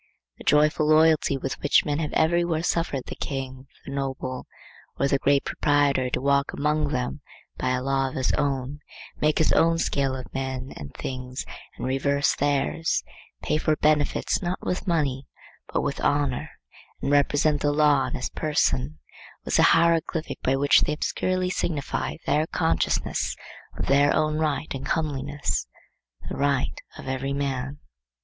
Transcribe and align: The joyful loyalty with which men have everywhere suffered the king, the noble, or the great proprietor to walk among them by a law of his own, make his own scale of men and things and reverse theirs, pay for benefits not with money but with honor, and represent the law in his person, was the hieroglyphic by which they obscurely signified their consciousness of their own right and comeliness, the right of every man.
The 0.39 0.43
joyful 0.43 0.87
loyalty 0.87 1.37
with 1.37 1.59
which 1.61 1.85
men 1.85 1.99
have 1.99 2.11
everywhere 2.13 2.63
suffered 2.63 3.03
the 3.05 3.13
king, 3.13 3.67
the 3.85 3.91
noble, 3.91 4.47
or 4.97 5.07
the 5.07 5.19
great 5.19 5.45
proprietor 5.45 6.09
to 6.09 6.19
walk 6.19 6.53
among 6.53 6.87
them 6.87 7.21
by 7.59 7.69
a 7.75 7.83
law 7.83 8.09
of 8.09 8.15
his 8.15 8.31
own, 8.33 8.79
make 9.17 9.37
his 9.37 9.53
own 9.53 9.77
scale 9.77 10.15
of 10.15 10.33
men 10.33 10.73
and 10.75 10.91
things 10.95 11.45
and 11.77 11.85
reverse 11.85 12.33
theirs, 12.35 13.03
pay 13.43 13.59
for 13.59 13.75
benefits 13.75 14.41
not 14.41 14.57
with 14.65 14.87
money 14.87 15.27
but 15.71 15.81
with 15.81 16.01
honor, 16.01 16.49
and 16.99 17.11
represent 17.11 17.61
the 17.61 17.71
law 17.71 18.07
in 18.07 18.15
his 18.15 18.31
person, 18.31 18.97
was 19.45 19.57
the 19.57 19.61
hieroglyphic 19.77 20.41
by 20.41 20.55
which 20.55 20.81
they 20.81 20.93
obscurely 20.93 21.51
signified 21.51 22.17
their 22.25 22.47
consciousness 22.47 23.35
of 23.77 23.85
their 23.85 24.11
own 24.15 24.39
right 24.39 24.73
and 24.73 24.87
comeliness, 24.87 25.67
the 26.27 26.35
right 26.35 26.81
of 26.97 27.07
every 27.07 27.33
man. 27.33 27.77